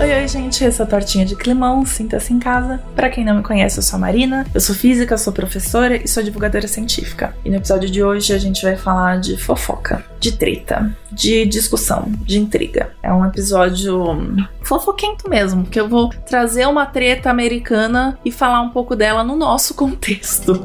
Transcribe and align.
Oi, 0.00 0.12
oi, 0.12 0.28
gente, 0.28 0.64
essa 0.64 0.82
é 0.82 0.84
a 0.84 0.88
Tortinha 0.88 1.24
de 1.24 1.36
Climão, 1.36 1.86
sinta-se 1.86 2.32
em 2.32 2.38
casa. 2.38 2.82
Para 2.96 3.08
quem 3.08 3.24
não 3.24 3.36
me 3.36 3.42
conhece, 3.42 3.78
eu 3.78 3.82
sou 3.82 3.96
a 3.96 4.00
Marina, 4.00 4.44
eu 4.52 4.60
sou 4.60 4.74
física, 4.74 5.16
sou 5.16 5.32
professora 5.32 5.96
e 5.96 6.08
sou 6.08 6.22
divulgadora 6.22 6.66
científica. 6.66 7.34
E 7.44 7.48
no 7.48 7.56
episódio 7.56 7.88
de 7.88 8.02
hoje 8.02 8.32
a 8.32 8.38
gente 8.38 8.62
vai 8.62 8.76
falar 8.76 9.20
de 9.20 9.36
fofoca, 9.36 10.04
de 10.18 10.32
treta, 10.32 10.94
de 11.10 11.46
discussão, 11.46 12.10
de 12.22 12.38
intriga. 12.38 12.90
É 13.02 13.12
um 13.12 13.24
episódio 13.24 14.16
fofoquento 14.62 15.30
mesmo, 15.30 15.62
porque 15.62 15.80
eu 15.80 15.88
vou 15.88 16.08
trazer 16.26 16.66
uma 16.66 16.86
treta 16.86 17.30
americana 17.30 18.18
e 18.24 18.32
falar 18.32 18.60
um 18.62 18.70
pouco 18.70 18.96
dela 18.96 19.22
no 19.22 19.36
nosso 19.36 19.74
contexto. 19.74 20.62